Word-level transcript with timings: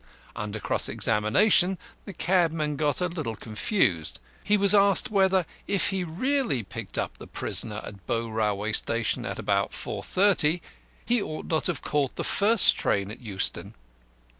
Under 0.35 0.59
cross 0.59 0.89
examination, 0.89 1.77
the 2.05 2.13
cabman 2.13 2.75
got 2.75 3.01
a 3.01 3.05
little 3.07 3.35
confused; 3.35 4.19
he 4.43 4.57
was 4.57 4.73
asked 4.73 5.11
whether, 5.11 5.45
if 5.67 5.89
he 5.89 6.03
really 6.03 6.63
picked 6.63 6.97
up 6.97 7.19
the 7.19 7.27
prisoner 7.27 7.81
at 7.83 8.07
Bow 8.07 8.27
Railway 8.27 8.71
Station 8.71 9.27
at 9.27 9.37
about 9.37 9.73
4.30, 9.73 10.59
he 11.05 11.21
ought 11.21 11.45
not 11.45 11.65
to 11.65 11.71
have 11.73 11.83
caught 11.83 12.15
the 12.15 12.23
first 12.23 12.77
train 12.77 13.11
at 13.11 13.21
Euston. 13.21 13.75